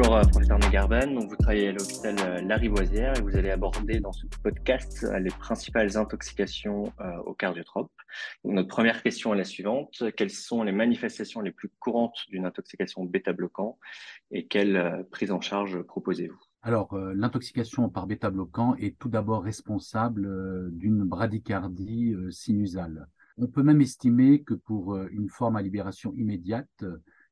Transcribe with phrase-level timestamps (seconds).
[0.00, 1.14] Bonjour, euh, professeur Negarben.
[1.14, 5.18] Donc, vous travaillez à l'hôpital euh, Larivoisière et vous allez aborder dans ce podcast euh,
[5.18, 6.90] les principales intoxications
[7.26, 7.92] au cardiotrope.
[8.44, 10.02] notre première question est la suivante.
[10.16, 13.78] Quelles sont les manifestations les plus courantes d'une intoxication bêta-bloquant
[14.30, 16.40] et quelle prise en charge proposez-vous?
[16.62, 23.06] Alors, l'intoxication par bêta-bloquant est tout d'abord responsable d'une bradycardie sinusale.
[23.36, 26.84] On peut même estimer que pour une forme à libération immédiate,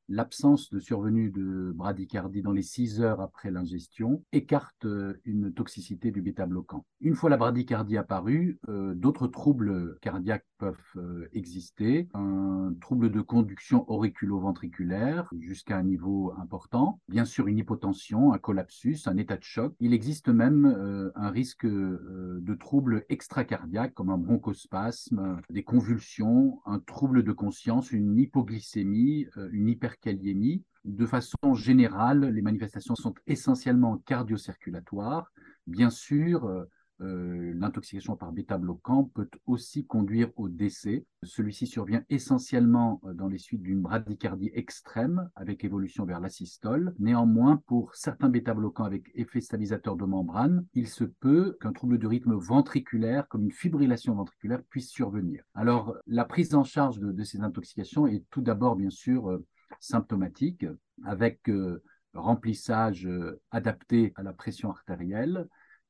[0.09, 6.11] l'absence de survenue de bradycardie dans les 6 heures après l'ingestion écarte euh, une toxicité
[6.11, 6.85] du bêta-bloquant.
[6.99, 12.09] Une fois la bradycardie apparue, euh, d'autres troubles cardiaques peuvent euh, exister.
[12.13, 16.99] Un trouble de conduction auriculo-ventriculaire jusqu'à un niveau important.
[17.07, 19.73] Bien sûr, une hypotension, un collapsus, un état de choc.
[19.79, 27.23] Il existe même un risque de troubles extracardiaques comme un bronchospasme, des convulsions, un trouble
[27.23, 29.69] de conscience, une hypoglycémie, une
[30.05, 35.31] hyper de façon générale, les manifestations sont essentiellement cardio-circulatoires.
[35.67, 36.63] Bien sûr, euh,
[37.01, 41.05] euh, l'intoxication par bêta-bloquant peut aussi conduire au décès.
[41.23, 46.93] Celui-ci survient essentiellement euh, dans les suites d'une bradycardie extrême avec évolution vers la systole.
[46.97, 52.07] Néanmoins, pour certains bêta-bloquants avec effet stabilisateur de membrane, il se peut qu'un trouble de
[52.07, 55.43] rythme ventriculaire, comme une fibrillation ventriculaire, puisse survenir.
[55.53, 59.39] Alors, la prise en charge de ces intoxications est tout d'abord, bien sûr,
[59.79, 60.65] symptomatique
[61.05, 61.81] avec euh,
[62.13, 65.47] remplissage euh, adapté à la pression artérielle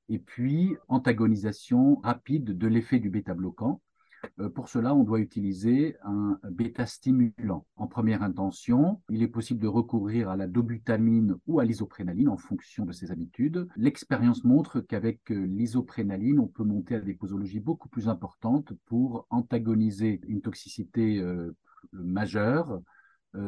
[0.09, 3.81] et puis antagonisation rapide de l'effet du bêta-bloquant.
[4.39, 7.65] Euh, pour cela, on doit utiliser un bêta-stimulant.
[7.77, 12.37] En première intention, il est possible de recourir à la dobutamine ou à l'isoprénaline en
[12.37, 13.67] fonction de ses habitudes.
[13.77, 20.19] L'expérience montre qu'avec l'isoprénaline, on peut monter à des posologies beaucoup plus importantes pour antagoniser
[20.27, 21.23] une toxicité
[21.93, 22.81] majeure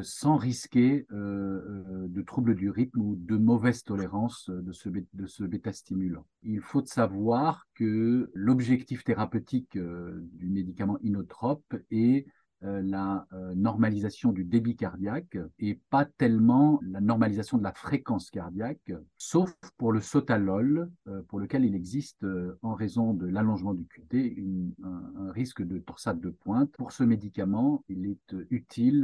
[0.01, 5.25] sans risquer euh, euh, de troubles du rythme ou de mauvaise tolérance de ce, de
[5.25, 6.25] ce bêta-stimulant.
[6.43, 12.30] Il faut savoir que l'objectif thérapeutique du médicament inotrope est euh,
[12.61, 18.92] la euh, normalisation du débit cardiaque et pas tellement la normalisation de la fréquence cardiaque,
[19.17, 22.26] sauf pour le sotalol, euh, pour lequel il existe,
[22.61, 24.44] en raison de l'allongement du QT,
[24.83, 26.71] un, risque de torsade de pointe.
[26.73, 29.02] Pour ce médicament, il est utile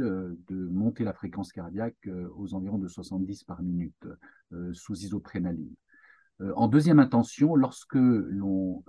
[0.48, 4.06] de monter la fréquence cardiaque aux environs de 70 par minute
[4.72, 5.74] sous isoprénaline.
[6.54, 8.82] en deuxième intention, lorsque l'on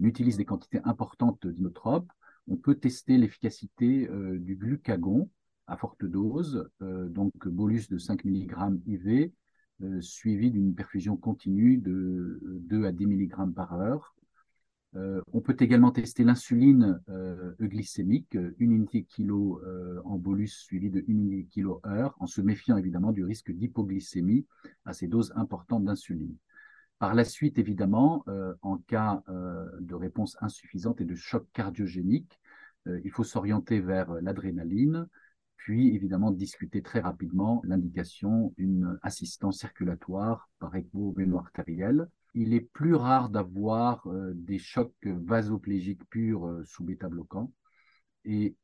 [0.00, 2.12] utilise des quantités importantes d'inotropes,
[2.48, 5.30] on peut tester l'efficacité euh, du glucagon
[5.66, 9.30] à forte dose, euh, donc bolus de 5 mg IV,
[10.00, 12.38] suivi d'une perfusion continue de
[12.68, 14.14] 2 à 10 mg par heure.
[14.94, 17.00] Euh, on peut également tester l'insuline
[17.58, 19.60] euglycémique, une unité kilo
[20.04, 24.46] en bolus suivi de 1 unité kilo heure, en se méfiant évidemment du risque d'hypoglycémie
[24.84, 26.36] à ces doses importantes d'insuline.
[27.02, 32.38] Par la suite, évidemment, euh, en cas euh, de réponse insuffisante et de choc cardiogénique,
[32.86, 35.08] euh, il faut s'orienter vers l'adrénaline,
[35.56, 42.08] puis évidemment discuter très rapidement l'indication d'une assistance circulatoire par écho artériel.
[42.34, 47.50] Il est plus rare d'avoir des chocs vasoplégiques purs sous bêta-bloquant
[48.24, 48.54] et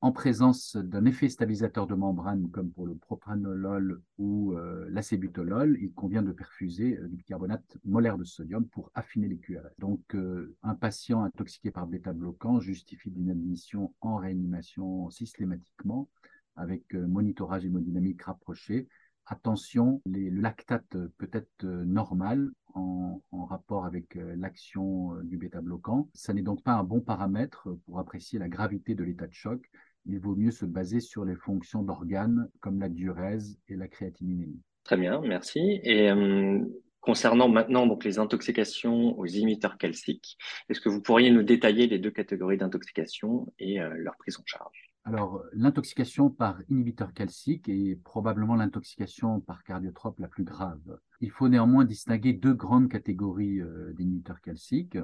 [0.00, 5.92] en présence d'un effet stabilisateur de membrane comme pour le propranolol ou euh, l'acébutolol, il
[5.92, 9.74] convient de perfuser euh, du bicarbonate molaire de sodium pour affiner les QRS.
[9.78, 16.08] Donc, euh, un patient intoxiqué par bêta-bloquant justifie d'une admission en réanimation systématiquement
[16.56, 18.86] avec monitorage hémodynamique rapproché
[19.26, 26.08] attention, le lactate peut être normal en, rapport avec euh, l'action euh, du bêta-bloquant.
[26.14, 29.60] Ça n'est donc pas un bon paramètre pour apprécier la gravité de l'état de choc.
[30.06, 34.60] Il vaut mieux se baser sur les fonctions d'organes comme la diurèse et la créatininémie.
[34.82, 35.80] Très bien, merci.
[35.82, 36.58] Et euh,
[37.00, 40.36] concernant maintenant les intoxications aux imiteurs calciques,
[40.68, 44.93] est-ce que vous pourriez nous détailler les deux catégories d'intoxication et leur prise en charge?
[45.06, 50.98] Alors, l'intoxication par inhibiteur calcique est probablement l'intoxication par cardiotrope la plus grave.
[51.20, 54.96] Il faut néanmoins distinguer deux grandes catégories euh, d'inhibiteurs calciques.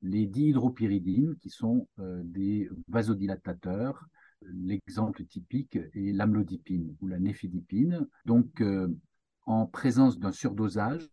[0.00, 4.06] Les dihydropyridines, qui sont euh, des vasodilatateurs.
[4.40, 8.06] L'exemple typique est l'amlodipine ou la néphidipine.
[8.24, 8.88] Donc, euh,
[9.44, 11.10] en présence d'un surdosage,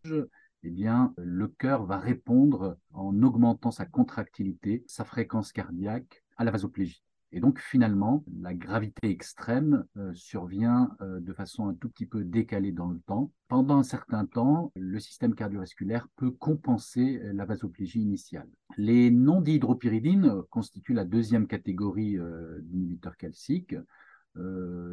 [0.63, 6.51] eh bien, le cœur va répondre en augmentant sa contractilité, sa fréquence cardiaque à la
[6.51, 7.03] vasoplégie.
[7.33, 12.25] Et donc finalement, la gravité extrême euh, survient euh, de façon un tout petit peu
[12.25, 13.31] décalée dans le temps.
[13.47, 18.49] Pendant un certain temps, le système cardiovasculaire peut compenser euh, la vasoplégie initiale.
[18.77, 22.17] Les non-dihydropyridines constituent la deuxième catégorie
[22.61, 23.75] d'inhibiteurs calciques.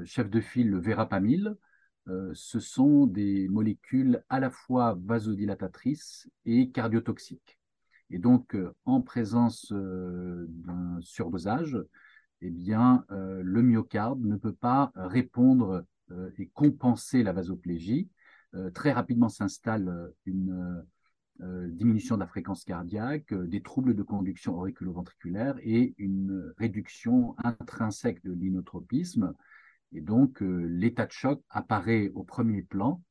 [0.05, 1.55] chef de file, le verapamil,
[2.33, 7.61] ce sont des molécules à la fois vasodilatatrices et cardiotoxiques.
[8.11, 11.79] Et donc, en présence d'un surdosage,
[12.41, 15.85] eh bien, le myocarde ne peut pas répondre
[16.39, 18.09] et compenser la vasoplégie.
[18.75, 20.85] très rapidement s'installe une
[21.41, 27.37] euh, diminution de la fréquence cardiaque, euh, des troubles de conduction auriculo-ventriculaire et une réduction
[27.45, 29.35] intrinsèque de l'inotropisme.
[29.93, 33.03] Et donc, euh, l'état de choc apparaît au premier plan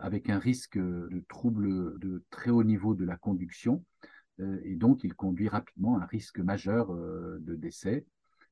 [0.00, 3.84] avec un risque de troubles de très haut niveau de la conduction.
[4.40, 8.04] et donc, il conduit rapidement à un risque majeur de décès.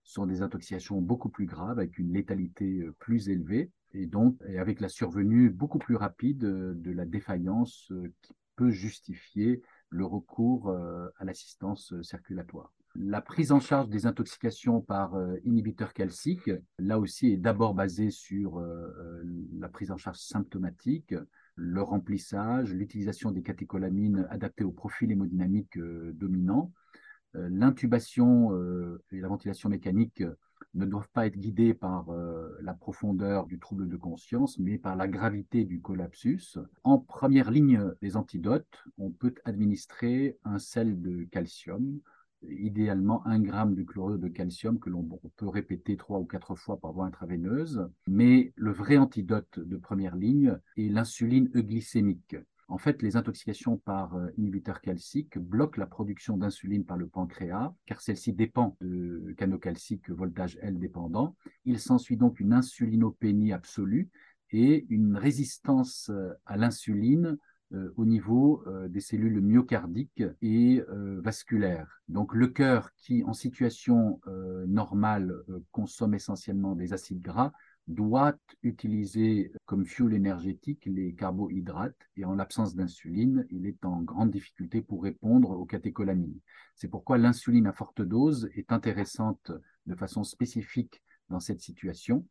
[0.06, 4.88] Sont des intoxications beaucoup plus graves avec une létalité plus élevée et donc avec la
[4.88, 7.92] survenue beaucoup plus rapide de la défaillance
[8.22, 12.72] qui peut justifier le recours euh, à l'assistance euh, circulatoire.
[12.94, 18.10] La prise en charge des intoxications par euh, inhibiteurs calciques, là aussi, est d'abord basée
[18.10, 18.64] sur
[19.58, 21.14] la prise en charge symptomatique,
[21.56, 26.72] le remplissage, l'utilisation des catécholamines adaptées au profil hémodynamique dominant,
[27.50, 28.52] l'intubation
[29.12, 30.22] et la ventilation mécanique
[30.76, 34.96] ne doivent pas être guidés par euh, la profondeur du trouble de conscience, mais par
[34.96, 36.58] la gravité du collapsus.
[36.84, 42.00] En première ligne des antidotes, on peut administrer un sel de calcium,
[42.48, 46.78] idéalement un gramme de chlorure de calcium que l'on peut répéter trois ou quatre fois
[46.78, 47.88] par voie intraveineuse.
[48.06, 52.36] Mais le vrai antidote de première ligne est l'insuline euglycémique.
[52.68, 57.72] En fait, les intoxications par euh, inhibiteurs calciques bloquent la production d'insuline par le pancréas,
[57.86, 61.36] car celle-ci dépend de canaux calciques voltage L dépendant.
[61.64, 64.10] Il s'ensuit donc une insulinopénie absolue
[64.50, 67.38] et une résistance euh, à l'insuline
[67.72, 72.00] euh, au niveau des cellules myocardiques et vasculaires.
[72.08, 74.20] Donc le cœur qui, en situation
[74.68, 75.34] normale,
[75.72, 77.52] consomme essentiellement des acides gras,
[77.86, 84.30] doit utiliser comme fuel énergétique les carbohydrates et en l'absence d'insuline, il est en grande
[84.30, 86.40] difficulté pour répondre aux catécholamines.
[86.74, 89.52] C'est pourquoi l'insuline à forte dose est intéressante
[89.86, 92.26] de façon spécifique dans cette situation.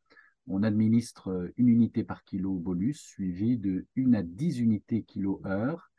[0.48, 5.90] On administre une unité par kilo bolus suivi de 1 à 10 unités kilo heure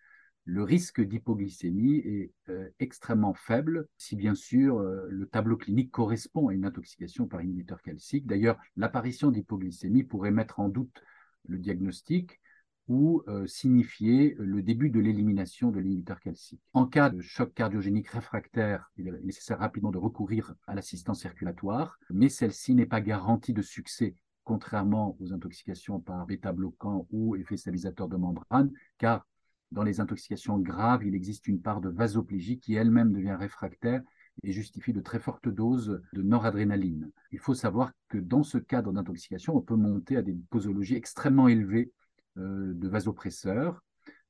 [0.46, 6.48] le risque d'hypoglycémie est euh, extrêmement faible si bien sûr euh, le tableau clinique correspond
[6.48, 8.26] à une intoxication par inhibiteur calcique.
[8.26, 11.02] D'ailleurs, l'apparition d'hypoglycémie pourrait mettre en doute
[11.48, 12.40] le diagnostic
[12.87, 16.60] ou euh, signifier le début de l'élimination de l'inhibiteur calcique.
[16.72, 21.98] En cas de choc cardiogénique réfractaire, il est nécessaire rapidement de recourir à l'assistance circulatoire,
[22.08, 24.14] mais celle-ci n'est pas garantie de succès
[24.44, 29.26] contrairement aux intoxications par bêta-bloquants ou effets stabilisateurs de membrane, car
[29.73, 34.03] dans les intoxications graves, il existe une part de vasoplégie qui elle-même devient réfractaire
[34.43, 37.11] et justifie de très fortes doses de noradrénaline.
[37.33, 41.49] Il faut savoir que dans ce cadre d'intoxication, on peut monter à des posologies extrêmement
[41.49, 41.91] élevées
[42.39, 43.83] euh, de vasopresseurs.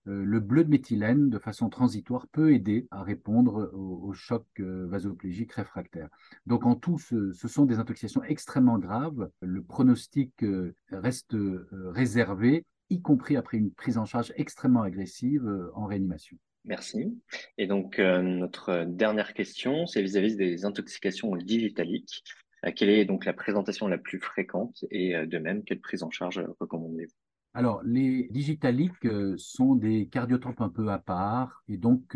[0.06, 4.86] Euh, le bleu de méthylène, de façon transitoire, peut aider à répondre au, choc euh,
[4.86, 6.08] vasoplégique réfractaire.
[6.46, 9.28] Donc en tout, ce, ce, sont des intoxications extrêmement graves.
[9.40, 10.44] Le pronostic
[10.90, 11.36] reste
[11.70, 16.36] réservé y compris après une prise en charge extrêmement agressive euh, en réanimation.
[16.64, 17.16] Merci.
[17.58, 22.24] Et donc, euh, notre dernière question, c'est vis-à-vis des intoxications digitaliques.
[22.64, 26.10] Euh, quelle est donc la présentation la plus fréquente et de même, quelle prise en
[26.10, 27.12] charge recommandez-vous?
[27.54, 32.14] Alors, les digitaliques sont des cardiotropes un peu à part et donc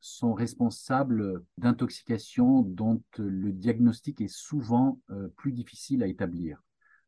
[0.00, 4.98] sont responsables d'intoxications dont le diagnostic est souvent
[5.36, 6.62] plus difficile à établir.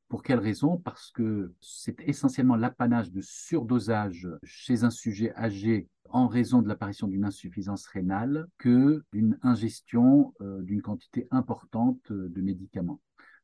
[0.08, 0.76] Pour quelle raison?
[0.76, 7.08] Parce que c'est essentiellement l'apanage de surdosage chez un sujet âgé en raison de l'apparition
[7.08, 13.00] d'une insuffisance rénale que d'une ingestion euh, d'une quantité importante de médicaments.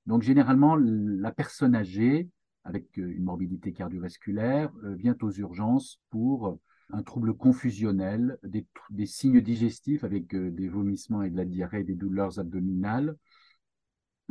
[0.06, 2.28] Donc généralement, la personne âgée
[2.64, 6.58] avec euh, une morbidité cardiovasculaire euh, vient aux urgences pour
[6.92, 12.40] un trouble confusionnel, des signes digestifs avec des vomissements et de la diarrhée, des douleurs
[12.40, 13.16] abdominales,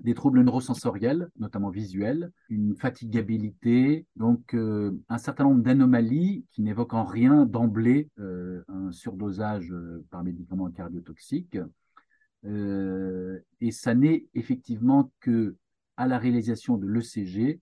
[0.04, 6.94] des troubles neurosensoriels, notamment visuels, une fatigabilité, donc euh, un certain nombre d'anomalies qui n'évoquent
[6.94, 11.58] en rien d'emblée euh, un surdosage euh, par médicaments cardiotoxiques.
[12.44, 15.56] et ça n'est effectivement que
[15.98, 17.60] à la réalisation de l'ECG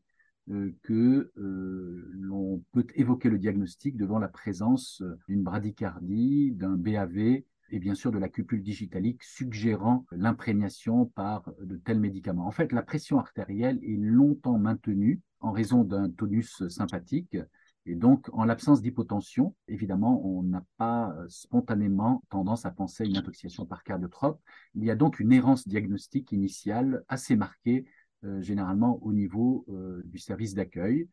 [0.84, 7.96] que l'on peut évoquer le diagnostic devant la présence d'une bradycardie, d'un BAV et bien
[7.96, 12.48] sûr de la cupule digitalique suggérant l'imprégnation par de tels médicaments.
[12.48, 17.38] En fait, la pression artérielle est longtemps maintenue en raison d'un tonus sympathique.
[17.86, 23.18] Et donc, en l'absence d'hypotension, évidemment, on n'a pas spontanément tendance à penser à une
[23.18, 24.42] intoxication par cardiotrope.
[24.76, 27.86] Il y a donc une errance diagnostique initiale assez marquée,
[28.26, 31.08] euh, généralement au niveau euh, du service d'accueil.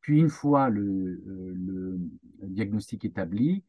[0.00, 2.00] Puis une fois le, le
[2.42, 3.62] diagnostic établi,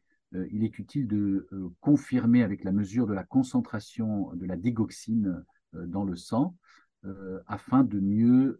[0.52, 1.48] il est utile de
[1.82, 5.44] confirmer avec la mesure de la concentration de la digoxine
[5.74, 6.56] dans le sang
[7.48, 8.60] afin de mieux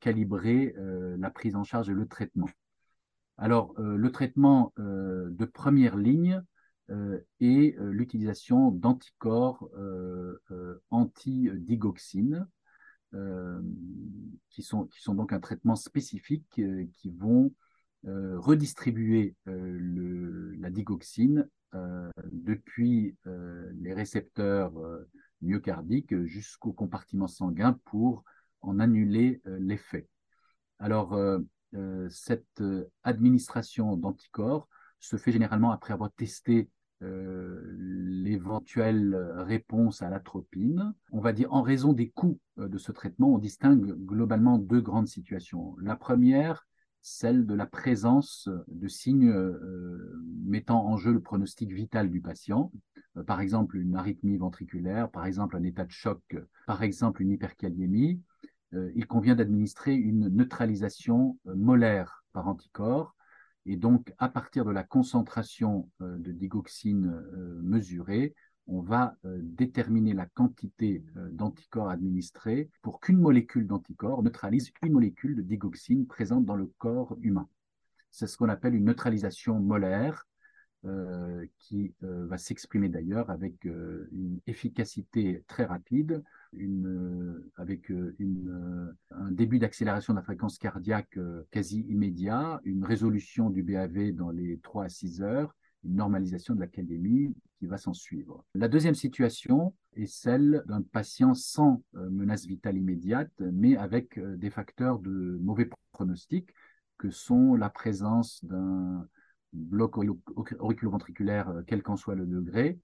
[0.00, 0.74] calibrer
[1.18, 2.48] la prise en charge et le traitement.
[3.36, 6.40] Alors, le traitement de première ligne
[7.40, 9.68] est l'utilisation d'anticorps
[10.90, 12.46] anti-digoxine,
[14.50, 16.60] qui, sont, qui sont donc un traitement spécifique
[16.92, 17.52] qui vont
[18.06, 21.48] redistribuer la digoxine
[22.32, 24.72] depuis les récepteurs
[25.42, 28.24] myocardiques jusqu'au compartiment sanguin pour
[28.60, 30.08] en annuler l'effet.
[30.78, 31.18] Alors,
[32.08, 32.62] cette
[33.02, 34.68] administration d'anticorps
[35.00, 36.70] se fait généralement après avoir testé
[37.00, 40.94] l'éventuelle réponse à l'atropine.
[41.12, 45.08] On va dire en raison des coûts de ce traitement, on distingue globalement deux grandes
[45.08, 45.76] situations.
[45.80, 46.66] La première,
[47.04, 52.72] celle de la présence de signes euh, mettant en jeu le pronostic vital du patient,
[53.18, 56.22] euh, par exemple une arythmie ventriculaire, par exemple un état de choc,
[56.66, 58.22] par exemple une hyperkaliémie,
[58.72, 63.14] euh, il convient d'administrer une neutralisation molaire par anticorps.
[63.66, 67.22] Et donc, à partir de la concentration de digoxine
[67.62, 68.34] mesurée,
[68.66, 74.92] on va euh, déterminer la quantité euh, d'anticorps administrés pour qu'une molécule d'anticorps neutralise une
[74.92, 77.48] molécule de digoxine présente dans le corps humain.
[78.10, 80.26] C'est ce qu'on appelle une neutralisation molaire,
[80.86, 86.22] euh, qui va s'exprimer d'ailleurs avec une efficacité très rapide,
[87.56, 91.18] avec un début d'accélération de la fréquence cardiaque
[91.50, 95.54] quasi immédiat, une résolution du BAV dans les 3 à 6 heures,
[95.84, 97.34] une normalisation de l'académie
[97.66, 98.44] va s'en suivre.
[98.54, 104.36] La deuxième situation est celle d'un patient sans euh, menace vitale immédiate, mais avec euh,
[104.36, 106.54] des facteurs de mauvais pronostic,
[106.98, 109.06] que sont la présence d'un
[109.52, 109.98] bloc
[110.58, 112.78] auriculoventriculaire, euh, quel qu'en soit le degré,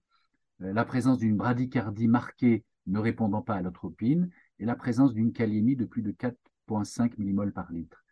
[0.63, 5.75] la présence d'une bradycardie marquée ne répondant pas à l'atropine, et la présence d'une kaliémie
[5.75, 8.05] de plus de 4,5 mmol par litre.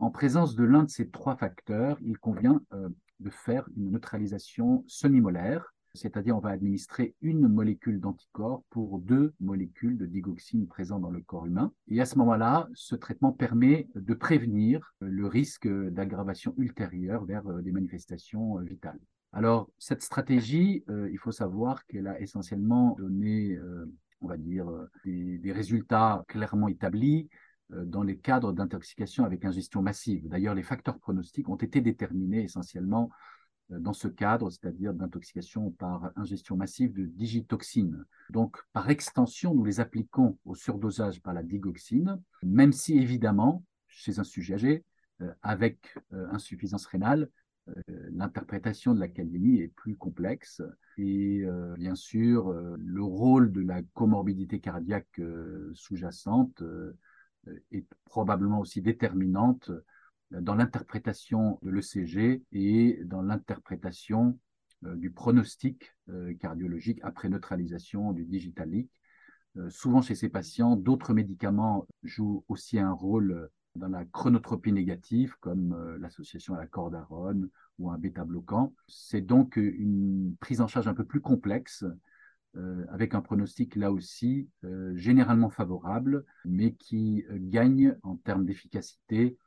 [0.00, 2.60] En présence de l'un de ces trois facteurs, il convient
[3.20, 9.96] de faire une neutralisation semi-molaire, c'est-à-dire on va administrer une molécule d'anticorps pour deux molécules
[9.96, 11.72] de digoxine présentes dans le corps humain.
[11.88, 17.62] Et à ce moment-là, ce traitement permet de prévenir le risque d'aggravation ultérieure vers euh,
[17.62, 18.98] des manifestations euh, vitales.
[19.32, 23.58] Alors, cette stratégie, euh, il faut savoir qu'elle a essentiellement donné,
[24.20, 24.66] on va dire,
[25.04, 27.28] des résultats clairement établis
[27.84, 30.28] dans les cadres d'intoxication avec ingestion massive.
[30.28, 33.10] D'ailleurs, les facteurs pronostiques ont été déterminés essentiellement
[33.72, 38.04] euh, dans ce cadre, c'est-à-dire d'intoxication par ingestion massive de digitoxine.
[38.30, 44.18] Donc, par extension, nous les appliquons au surdosage par la digoxine, même si évidemment, chez
[44.18, 44.84] un sujet âgé,
[45.22, 47.30] euh, avec insuffisance rénale,
[48.12, 50.60] l'interprétation de la kaliémie est plus complexe
[50.98, 51.46] et
[51.78, 55.18] bien sûr, le rôle de la comorbidité cardiaque
[55.72, 56.62] sous-jacente
[57.72, 59.70] est probablement aussi déterminante
[60.30, 64.38] dans l'interprétation de l'ECG et dans l'interprétation
[64.84, 68.90] euh, du pronostic euh, cardiologique après neutralisation du digitalique.
[69.56, 75.34] Euh, souvent chez ces patients, d'autres médicaments jouent aussi un rôle dans la chronotropie négative,
[75.40, 77.48] comme l'association à la cordarone
[77.78, 78.72] ou un bêta-bloquant.
[78.86, 81.94] C'est donc une prise en charge un peu plus complexe euh,
[82.90, 89.38] avec un pronostic là aussi euh, généralement favorable, mais qui euh, gagne en termes d'efficacité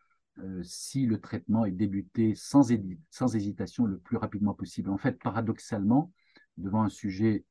[0.61, 2.69] si le traitement est débuté sans,
[3.09, 4.91] sans hésitation le plus rapidement possible.
[4.91, 6.11] En fait, paradoxalement,
[6.57, 7.43] devant un sujet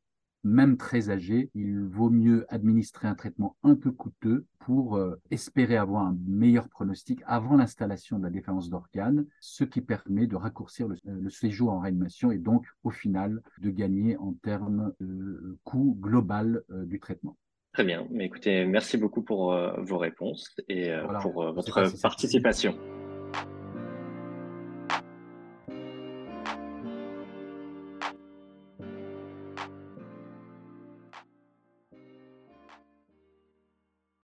[0.46, 5.76] même très âgé, il vaut mieux administrer un traitement un peu coûteux pour euh, espérer
[5.76, 10.88] avoir un meilleur pronostic avant l'installation de la défense d'organes, ce qui permet de raccourcir
[10.88, 15.96] le, le, séjour en réanimation et donc au final de gagner en termes de coût
[16.00, 17.36] global euh, du traitement.
[17.72, 18.06] Très bien.
[18.10, 22.74] Mais écoutez, merci beaucoup pour euh, vos réponses et pour votre participation.